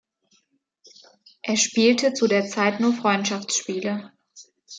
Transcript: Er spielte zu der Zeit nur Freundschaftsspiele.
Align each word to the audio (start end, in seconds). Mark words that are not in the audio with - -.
Er 1.43 1.57
spielte 1.57 2.15
zu 2.15 2.25
der 2.27 2.47
Zeit 2.47 2.79
nur 2.79 2.91
Freundschaftsspiele. 2.91 4.11